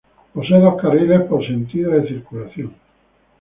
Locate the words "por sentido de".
1.29-2.07